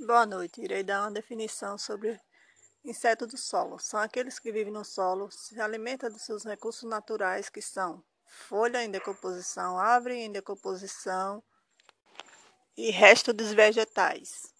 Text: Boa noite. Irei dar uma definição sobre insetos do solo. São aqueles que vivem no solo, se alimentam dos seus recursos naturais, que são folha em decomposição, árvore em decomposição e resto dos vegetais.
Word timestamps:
Boa 0.00 0.26
noite. 0.26 0.60
Irei 0.60 0.82
dar 0.82 1.02
uma 1.02 1.10
definição 1.12 1.78
sobre 1.78 2.20
insetos 2.84 3.28
do 3.28 3.36
solo. 3.38 3.78
São 3.78 4.00
aqueles 4.00 4.40
que 4.40 4.50
vivem 4.50 4.72
no 4.72 4.84
solo, 4.84 5.30
se 5.30 5.58
alimentam 5.60 6.10
dos 6.10 6.22
seus 6.22 6.44
recursos 6.44 6.82
naturais, 6.82 7.48
que 7.48 7.62
são 7.62 8.02
folha 8.26 8.82
em 8.82 8.90
decomposição, 8.90 9.78
árvore 9.78 10.16
em 10.16 10.32
decomposição 10.32 11.42
e 12.76 12.90
resto 12.90 13.32
dos 13.32 13.52
vegetais. 13.52 14.53